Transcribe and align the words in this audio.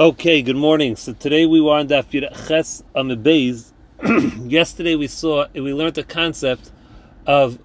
Okay, 0.00 0.42
good 0.42 0.54
morning. 0.54 0.94
So 0.94 1.12
today 1.12 1.44
we 1.44 1.60
were 1.60 1.72
on 1.72 1.88
Daf 1.88 2.08
Ches 2.46 2.84
Amibeis. 2.94 3.72
Yesterday 4.48 4.94
we 4.94 5.08
saw 5.08 5.46
we 5.52 5.74
learned 5.74 5.96
the 5.96 6.04
concept 6.04 6.70
of 7.26 7.58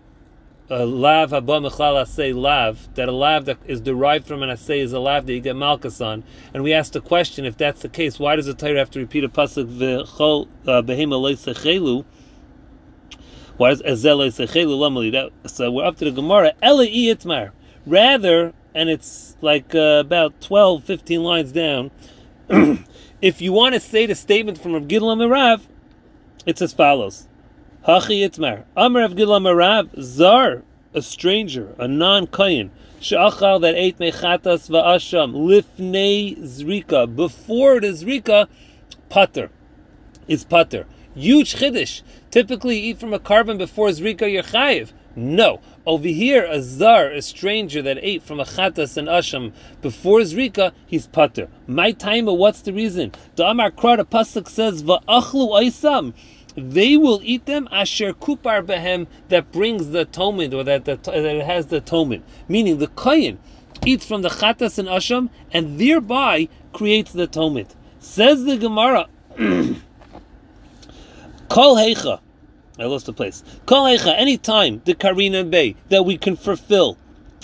a 0.67 0.83
lav 0.83 1.29
haba 1.29 1.61
mechlal 1.61 2.03
asay 2.03 2.33
lav 2.33 2.91
that 2.95 3.07
a 3.07 3.11
lav 3.11 3.45
that 3.45 3.59
is 3.67 3.79
derived 3.79 4.25
from 4.25 4.41
an 4.41 4.49
asay 4.49 4.79
is 4.79 4.93
a 4.93 4.99
lav 4.99 5.27
that 5.27 5.33
you 5.33 5.41
get 5.41 5.55
malchus 5.55 6.01
on. 6.01 6.23
And 6.55 6.63
we 6.63 6.73
asked 6.73 6.93
the 6.93 7.01
question: 7.01 7.45
if 7.45 7.55
that's 7.55 7.83
the 7.83 7.87
case, 7.87 8.17
why 8.17 8.35
does 8.35 8.47
the 8.47 8.55
Torah 8.55 8.79
have 8.79 8.89
to 8.89 8.99
repeat 8.99 9.23
a 9.23 9.29
pasuk 9.29 9.71
v'chol 9.71 10.47
uh, 10.65 10.81
behema? 10.81 12.03
Why 13.57 13.69
is 13.69 13.81
ezel 13.83 14.17
loisechelu 14.17 14.75
lamali? 14.75 15.31
So 15.45 15.69
we're 15.69 15.85
up 15.85 15.97
to 15.97 16.05
the 16.05 16.11
Gemara. 16.11 16.53
Eli 16.63 17.13
itmar. 17.13 17.51
Rather, 17.85 18.53
and 18.73 18.89
it's 18.89 19.37
like 19.41 19.75
uh, 19.75 20.01
about 20.03 20.41
12, 20.41 20.83
15 20.83 21.21
lines 21.21 21.51
down. 21.51 21.91
if 23.21 23.41
you 23.41 23.53
want 23.53 23.73
to 23.73 23.79
say 23.79 24.05
the 24.05 24.15
statement 24.15 24.57
from 24.57 24.73
Rav 24.73 24.83
Gidlam 24.83 25.19
Merav, 25.19 25.61
it's 26.45 26.61
as 26.61 26.73
follows: 26.73 27.27
Hachi 27.87 28.27
Itmar, 28.27 28.65
Amar 28.75 29.03
Rav 29.03 29.11
Gidlam 29.13 29.43
Merav, 29.43 30.01
Zar, 30.01 30.63
a 30.93 31.01
stranger, 31.01 31.73
a 31.77 31.87
non-kayin, 31.87 32.69
she'achal 32.99 33.59
that 33.61 33.75
ate 33.75 33.97
mechatas 33.97 34.69
va'asham 34.69 35.33
lifnei 35.33 36.37
zrika 36.39 37.13
before 37.15 37.79
the 37.79 37.87
zrika, 37.87 38.47
pater, 39.09 39.49
is 40.27 40.43
pater. 40.43 40.85
Huge 41.15 41.55
chiddush. 41.55 42.01
Typically, 42.31 42.79
eat 42.79 42.99
from 42.99 43.13
a 43.13 43.19
korban 43.19 43.57
before 43.57 43.89
zrika 43.89 44.31
you're 44.31 44.43
chayiv. 44.43 44.91
No. 45.15 45.59
Over 45.85 46.07
here, 46.07 46.45
a 46.45 46.61
zar, 46.61 47.07
a 47.07 47.21
stranger 47.21 47.81
that 47.81 47.99
ate 48.01 48.23
from 48.23 48.39
a 48.39 48.45
chatas 48.45 48.97
and 48.97 49.07
asham 49.07 49.53
before 49.81 50.21
zrika, 50.21 50.71
he's 50.87 51.07
pater. 51.07 51.49
My 51.67 51.91
timer, 51.91 52.33
what's 52.33 52.61
the 52.61 52.73
reason? 52.73 53.11
The 53.35 53.45
Amar 53.47 53.71
Kra, 53.71 54.05
pasuk 54.05 54.47
says, 54.47 54.81
"Va'achlu 54.83 55.51
aisam." 55.61 56.13
They 56.55 56.97
will 56.97 57.19
eat 57.23 57.45
them 57.45 57.67
asher 57.71 58.13
kupar 58.13 58.63
behem 58.63 59.07
that 59.29 59.51
brings 59.51 59.89
the 59.89 60.01
atonement 60.01 60.53
or 60.53 60.63
that, 60.63 60.85
that, 60.85 61.03
that 61.03 61.25
it 61.25 61.45
has 61.45 61.67
the 61.67 61.77
atonement. 61.77 62.23
Meaning 62.47 62.77
the 62.77 62.87
kohen 62.87 63.39
eats 63.85 64.05
from 64.05 64.21
the 64.21 64.29
chatas 64.29 64.77
and 64.77 64.87
asham 64.87 65.29
and 65.51 65.79
thereby 65.79 66.47
creates 66.71 67.11
the 67.11 67.23
atonement. 67.23 67.75
Says 67.99 68.45
the 68.45 68.57
Gemara, 68.57 69.07
Kol 71.49 71.75
heicha. 71.75 72.19
I 72.79 72.85
lost 72.85 73.05
the 73.05 73.13
place. 73.13 73.43
Kol 73.65 73.85
heicha. 73.85 74.13
Any 74.17 74.37
time 74.37 74.81
the 74.85 74.95
karina 74.95 75.43
bay 75.43 75.75
that 75.89 76.05
we 76.05 76.17
can 76.17 76.35
fulfill 76.35 76.97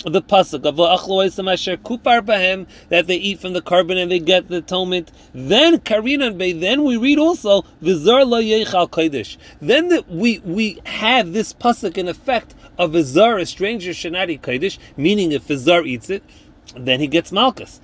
the 0.04 0.22
pasuk 0.22 0.64
of 0.64 0.80
asher 0.80 1.76
kupar 1.76 2.22
bahem 2.22 2.66
that 2.88 3.06
they 3.06 3.16
eat 3.16 3.38
from 3.38 3.52
the 3.52 3.60
korban 3.60 4.00
and 4.00 4.10
they 4.10 4.18
get 4.18 4.48
the 4.48 4.56
atonement. 4.56 5.12
Then 5.32 5.78
karina 5.80 6.32
bay. 6.32 6.52
Then 6.52 6.84
we 6.84 6.96
read 6.96 7.18
also 7.18 7.62
v'zar 7.82 8.26
lo 8.26 8.42
yechal 8.42 8.90
kodesh. 8.90 9.36
Then 9.60 9.88
that 9.88 10.08
we 10.08 10.40
we 10.40 10.80
have 10.86 11.32
this 11.32 11.52
pasuk 11.52 11.96
in 11.96 12.08
effect 12.08 12.54
of 12.78 12.94
a 12.94 13.04
zar, 13.04 13.38
a 13.38 13.46
stranger 13.46 13.90
shenari 13.90 14.40
kodesh, 14.40 14.78
meaning 14.96 15.32
if 15.32 15.48
a 15.50 15.56
zar 15.56 15.84
eats 15.84 16.10
it, 16.10 16.24
then 16.74 16.98
he 16.98 17.06
gets 17.06 17.30
malchus. 17.30 17.80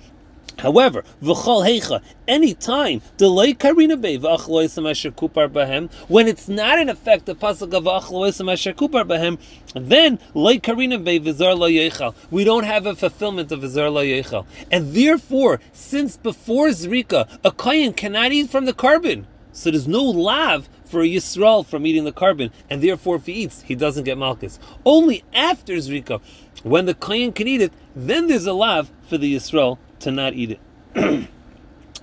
However, 0.59 1.03
v'chol 1.21 1.67
heicha, 1.67 2.01
any 2.27 2.55
time 2.55 3.01
delay 3.17 3.53
karina 3.53 3.95
be 3.95 4.17
v'achloisam 4.17 4.89
asher 4.89 5.11
kupar 5.11 5.49
bahem, 5.49 5.91
when 6.07 6.27
it's 6.27 6.47
not 6.49 6.79
in 6.79 6.89
effect 6.89 7.27
the 7.27 7.35
pasuk 7.35 7.73
of 7.73 7.83
v'achloisam 7.83 8.51
asher 8.51 8.73
kupar 8.73 9.05
bahem, 9.05 9.37
then 9.75 10.17
lay 10.33 10.57
karina 10.57 10.97
be 10.97 11.19
v'zar 11.19 11.55
lo 11.55 11.69
yechal. 11.69 12.15
We 12.31 12.43
don't 12.43 12.63
have 12.63 12.87
a 12.87 12.95
fulfillment 12.95 13.51
of 13.51 13.59
v'zar 13.59 13.93
lo 13.93 14.03
yechal, 14.03 14.47
and 14.71 14.93
therefore, 14.93 15.59
since 15.73 16.17
before 16.17 16.69
zrika, 16.69 17.37
a 17.43 17.51
kohen 17.51 17.93
cannot 17.93 18.31
eat 18.31 18.49
from 18.49 18.65
the 18.65 18.73
korban, 18.73 19.25
so 19.51 19.69
there's 19.69 19.87
no 19.87 20.03
lav 20.03 20.69
for 20.85 21.01
a 21.01 21.07
Yisrael 21.07 21.65
from 21.65 21.85
eating 21.85 22.03
the 22.03 22.11
korban, 22.11 22.51
and 22.69 22.81
therefore 22.81 23.17
if 23.17 23.25
he 23.25 23.33
eats, 23.33 23.61
he 23.63 23.75
doesn't 23.75 24.05
get 24.05 24.17
malchus. 24.17 24.59
Only 24.85 25.23
after 25.33 25.73
zrika, 25.73 26.21
when 26.63 26.85
the 26.85 26.93
kohen 26.93 27.33
can 27.33 27.47
eat 27.47 27.61
it, 27.61 27.73
then 27.95 28.27
there's 28.27 28.45
a 28.45 28.53
lav 28.53 28.91
for 29.07 29.17
the 29.17 29.35
Yisrael 29.35 29.77
to 30.01 30.11
not 30.11 30.33
eat 30.33 30.51
it. 30.51 30.59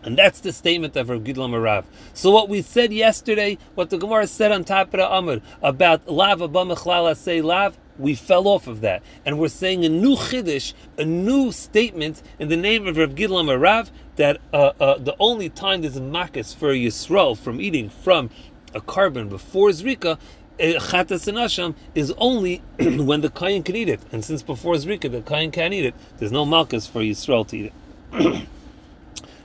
and 0.05 0.19
that's 0.19 0.41
the 0.41 0.53
statement 0.53 0.97
of 0.97 1.09
Rav 1.09 1.23
Gidlam. 1.23 1.85
So 2.13 2.31
what 2.31 2.49
we 2.49 2.63
said 2.63 2.93
yesterday, 2.93 3.59
what 3.75 3.91
the 3.91 3.99
Gemara 3.99 4.27
said 4.27 4.53
on 4.53 4.65
top 4.65 4.89
of 4.89 4.99
the 4.99 5.09
Amr 5.09 5.41
about 5.63 6.09
lav 6.09 6.41
abamachlala 6.41 7.17
say 7.17 7.41
lav, 7.41 7.79
we 7.99 8.15
fell 8.15 8.49
off 8.49 8.67
of 8.67 8.81
that, 8.81 9.03
and 9.25 9.39
we're 9.39 9.49
saying 9.49 9.85
a 9.85 9.89
new 9.89 10.17
chiddush, 10.17 10.75
a 10.99 11.05
new 11.05 11.53
statement 11.53 12.23
in 12.41 12.49
the 12.49 12.57
name 12.57 12.87
of 12.89 12.97
Rav 12.97 13.11
Gidlam 13.11 13.91
that 14.17 14.41
uh, 14.53 14.73
uh, 14.81 14.99
the 14.99 15.15
only 15.21 15.49
time 15.49 15.83
there's 15.83 15.97
a 15.97 16.01
makas 16.01 16.55
for 16.55 16.73
Yisrael 16.73 17.39
from 17.39 17.61
eating 17.61 17.89
from 17.89 18.31
a 18.75 18.81
korban 18.81 19.29
before 19.29 19.71
zrika 19.71 20.19
chatas 20.59 21.29
and 21.29 21.39
asham 21.39 21.75
is 21.95 22.13
only 22.19 22.63
when 22.79 23.21
the 23.21 23.31
kain 23.31 23.63
can 23.63 23.77
eat 23.77 23.89
it, 23.89 24.01
and 24.13 24.25
since 24.25 24.43
before 24.43 24.75
zrika 24.75 25.11
the 25.11 25.23
kain 25.23 25.51
can't 25.51 25.73
eat 25.73 25.85
it, 25.85 25.95
there's 26.19 26.33
no 26.33 26.45
malchus 26.45 26.87
for 26.87 27.01
Yisrael 27.01 27.47
to 27.47 27.57
eat 27.57 27.67
it. 27.67 27.73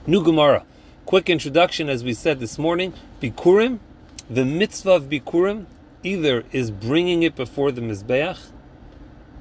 New 0.05 0.23
Gemara. 0.23 0.63
Quick 1.05 1.27
introduction, 1.27 1.89
as 1.89 2.03
we 2.03 2.13
said 2.13 2.39
this 2.39 2.59
morning. 2.59 2.93
Bikurim, 3.19 3.79
the 4.29 4.45
mitzvah 4.45 4.91
of 4.91 5.09
Bikurim, 5.09 5.65
either 6.03 6.43
is 6.51 6.69
bringing 6.69 7.23
it 7.23 7.35
before 7.35 7.71
the 7.71 7.81
mizbeach. 7.81 8.51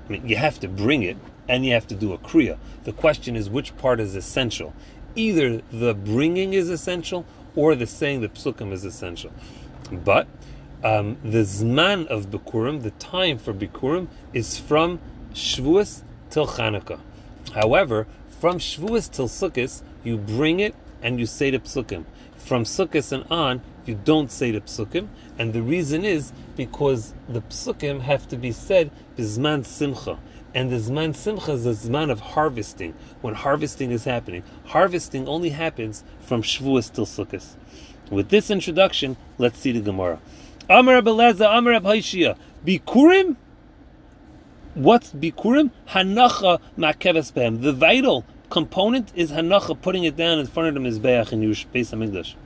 I 0.06 0.12
mean, 0.12 0.26
you 0.26 0.36
have 0.36 0.58
to 0.60 0.68
bring 0.68 1.02
it, 1.02 1.18
and 1.46 1.66
you 1.66 1.74
have 1.74 1.86
to 1.88 1.94
do 1.94 2.14
a 2.14 2.18
kriya. 2.18 2.56
The 2.84 2.92
question 2.94 3.36
is 3.36 3.50
which 3.50 3.76
part 3.76 4.00
is 4.00 4.16
essential. 4.16 4.72
Either 5.14 5.60
the 5.70 5.92
bringing 5.92 6.54
is 6.54 6.70
essential, 6.70 7.26
or 7.54 7.74
the 7.74 7.86
saying 7.86 8.22
the 8.22 8.30
psukim 8.30 8.72
is 8.72 8.82
essential. 8.82 9.32
But 9.92 10.26
um, 10.82 11.18
the 11.22 11.42
zman 11.42 12.06
of 12.06 12.30
Bikurim, 12.30 12.82
the 12.82 12.92
time 12.92 13.36
for 13.36 13.52
Bikurim, 13.52 14.08
is 14.32 14.56
from 14.56 15.00
Shavuos 15.34 16.02
till 16.30 16.46
Chanukah. 16.46 17.00
However, 17.54 18.06
from 18.40 18.58
Shavuos 18.58 19.10
till 19.10 19.28
Sukkot, 19.28 19.82
you 20.04 20.16
bring 20.16 20.60
it 20.60 20.74
and 21.02 21.18
you 21.18 21.26
say 21.26 21.50
the 21.50 21.58
psukim. 21.58 22.04
From 22.36 22.64
Sukkot 22.64 23.12
and 23.12 23.24
on, 23.30 23.62
you 23.84 23.98
don't 24.04 24.30
say 24.30 24.50
the 24.50 24.60
psukim, 24.60 25.08
and 25.38 25.52
the 25.52 25.62
reason 25.62 26.04
is 26.04 26.32
because 26.56 27.14
the 27.28 27.40
psukim 27.40 28.02
have 28.02 28.28
to 28.28 28.36
be 28.36 28.52
said 28.52 28.90
bizman 29.16 29.64
simcha. 29.64 30.18
And 30.54 30.70
the 30.70 30.76
Zman 30.76 31.14
Simcha 31.14 31.52
is 31.52 31.64
the 31.64 31.72
Zman 31.72 32.10
of 32.10 32.20
harvesting, 32.20 32.94
when 33.20 33.34
harvesting 33.34 33.90
is 33.90 34.04
happening. 34.04 34.42
Harvesting 34.66 35.28
only 35.28 35.50
happens 35.50 36.04
from 36.20 36.42
Shavuos 36.42 36.92
till 36.92 37.04
Sukkot. 37.04 37.54
With 38.10 38.30
this 38.30 38.50
introduction, 38.50 39.18
let's 39.36 39.58
see 39.58 39.72
the 39.72 39.80
Gemara. 39.80 40.20
Amar 40.68 41.02
Abeleza, 41.02 41.56
Amar 41.56 41.74
Abhaishia. 41.74 42.36
Bikurim? 42.64 43.36
What's 44.78 45.10
Bikurim? 45.12 45.72
Hanacha 45.88 46.60
Makeves 46.78 47.32
Behem. 47.32 47.62
The 47.62 47.72
vital 47.72 48.24
component 48.48 49.10
is 49.12 49.32
Hanacha, 49.32 49.82
putting 49.82 50.04
it 50.04 50.16
down 50.16 50.38
in 50.38 50.46
front 50.46 50.68
of 50.68 50.80
the 50.80 50.88
Mizbeach 50.88 51.32
in 51.32 51.40
Yush, 51.40 51.66
Beis 51.74 51.92
English. 51.92 52.36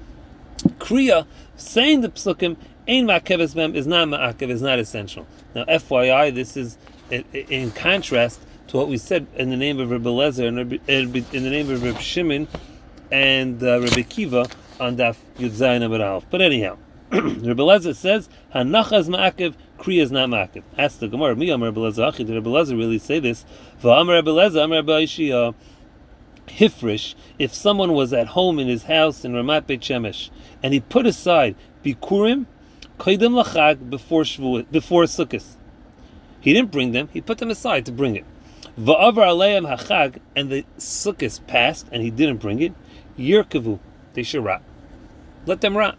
Kriya, 0.78 1.26
saying 1.56 2.00
the 2.00 2.08
Psukim, 2.08 2.56
Ein 2.88 3.04
Makeves 3.06 3.54
Behem 3.54 3.74
is 3.74 3.86
not 3.86 4.08
Ma'akev, 4.08 4.48
is 4.48 4.62
not 4.62 4.78
essential. 4.78 5.26
Now, 5.54 5.64
FYI, 5.66 6.34
this 6.34 6.56
is 6.56 6.78
in 7.10 7.70
contrast 7.72 8.40
to 8.68 8.78
what 8.78 8.88
we 8.88 8.96
said 8.96 9.26
in 9.34 9.50
the 9.50 9.56
name 9.58 9.78
of 9.78 9.90
Rabbi 9.90 10.08
Lezer 10.08 10.48
and 10.48 10.58
in 10.88 11.44
the 11.44 11.50
name 11.50 11.70
of 11.70 11.82
Rabbi 11.82 12.00
Shimon 12.00 12.48
and 13.10 13.62
uh, 13.62 13.78
Rabbi 13.78 14.00
Kiva 14.00 14.46
on 14.80 14.96
Daf 14.96 15.18
Yud 15.36 15.50
Zayin 15.50 16.24
But 16.30 16.40
anyhow, 16.40 16.78
Rabbi 17.10 17.60
Lezer 17.60 17.94
says, 17.94 18.30
Hanacha 18.54 19.00
is 19.00 19.10
ma'akev, 19.10 19.54
Kriya 19.82 20.02
is 20.02 20.12
not 20.12 20.28
ma'akev. 20.28 20.62
Ask 20.78 21.00
the 21.00 21.08
Gemara, 21.08 21.34
me, 21.34 21.50
Amar 21.50 21.72
did 21.72 21.76
Rabbi 21.76 21.80
Lezer 21.80 22.78
really 22.78 23.00
say 23.00 23.18
this? 23.18 23.44
V'amar 23.82 24.14
Rabbi 24.14 24.30
Lezer, 24.30 24.62
Amar 24.62 24.78
Rabbi 24.78 25.04
Ishia, 25.04 25.54
Hifrish, 26.46 27.16
if 27.36 27.52
someone 27.52 27.92
was 27.92 28.12
at 28.12 28.28
home 28.28 28.60
in 28.60 28.68
his 28.68 28.84
house 28.84 29.24
in 29.24 29.32
Ramat 29.32 29.66
Beit 29.66 29.80
Shemesh, 29.80 30.30
and 30.62 30.72
he 30.72 30.78
put 30.78 31.04
aside 31.04 31.56
Bikurim, 31.84 32.46
Koidim 33.00 33.42
Lachag, 33.42 33.90
before 33.90 34.22
Shavuot, 34.22 34.70
before 34.70 35.02
Sukkot. 35.04 35.56
He 36.40 36.52
didn't 36.52 36.70
bring 36.70 36.92
them, 36.92 37.08
he 37.12 37.20
put 37.20 37.38
them 37.38 37.50
aside 37.50 37.84
to 37.86 37.92
bring 37.92 38.14
it. 38.14 38.24
Va'avar 38.78 39.26
Aleim 39.26 39.68
Hachag, 39.68 40.20
and 40.36 40.48
the 40.48 40.64
Sukkot 40.78 41.44
passed, 41.48 41.88
and 41.90 42.04
he 42.04 42.10
didn't 42.10 42.36
bring 42.36 42.62
it. 42.62 42.72
Yirkavu, 43.18 43.80
they 44.14 44.22
should 44.22 44.44
rot. 44.44 44.62
Let 45.44 45.60
them 45.60 45.76
rot. 45.76 45.98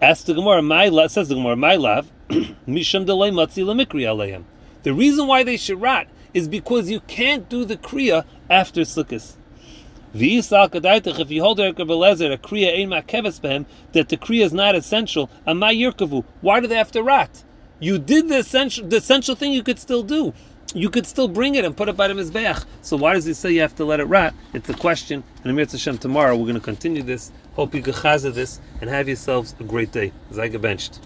Ask 0.00 0.26
the 0.26 0.34
Gemara, 0.34 0.62
my 0.62 0.88
love, 0.88 1.10
says 1.10 1.28
the 1.28 1.34
Gemara, 1.34 1.56
my 1.56 1.76
love, 1.76 2.10
misham 2.28 3.04
delay 3.04 3.30
matzi 3.30 3.64
lemikri 3.64 4.02
aleim. 4.02 4.44
The 4.82 4.92
reason 4.92 5.26
why 5.26 5.42
they 5.42 5.56
should 5.56 5.80
rot 5.80 6.06
is 6.32 6.48
because 6.48 6.90
you 6.90 7.00
can't 7.00 7.48
do 7.48 7.64
the 7.64 7.76
kriya 7.76 8.24
after 8.48 8.82
sukkahs. 8.82 9.34
If 10.14 11.30
you 11.30 11.42
hold 11.42 11.60
a 11.60 11.72
kriya 11.72 13.66
that 13.92 14.08
the 14.08 14.16
kriya 14.16 14.44
is 14.44 14.52
not 14.52 14.74
essential. 14.74 15.30
Why 16.40 16.60
do 16.60 16.66
they 16.66 16.76
have 16.76 16.92
to 16.92 17.02
rot? 17.02 17.44
You 17.80 17.98
did 17.98 18.28
the 18.28 18.38
essential, 18.38 18.88
the 18.88 18.96
essential 18.96 19.34
thing 19.34 19.52
you 19.52 19.62
could 19.62 19.78
still 19.78 20.02
do. 20.02 20.32
You 20.74 20.90
could 20.90 21.06
still 21.06 21.28
bring 21.28 21.54
it 21.54 21.64
and 21.64 21.76
put 21.76 21.88
it 21.88 21.96
by 21.96 22.08
the 22.08 22.14
mizbeach. 22.14 22.64
So 22.82 22.96
why 22.96 23.14
does 23.14 23.24
he 23.24 23.34
say 23.34 23.52
you 23.52 23.60
have 23.62 23.74
to 23.76 23.84
let 23.84 24.00
it 24.00 24.04
rot? 24.04 24.34
It's 24.52 24.68
a 24.68 24.74
question. 24.74 25.24
And 25.42 25.50
Amir 25.50 25.66
Hashem 25.66 25.98
tomorrow 25.98 26.36
we're 26.36 26.44
going 26.44 26.54
to 26.54 26.60
continue 26.60 27.02
this. 27.02 27.32
Hope 27.54 27.74
you 27.74 27.82
can 27.82 27.94
chazah 27.94 28.34
this 28.34 28.60
and 28.80 28.90
have 28.90 29.08
yourselves 29.08 29.54
a 29.60 29.64
great 29.64 29.92
day. 29.92 30.12
Zayga 30.30 30.60
benched. 30.60 31.00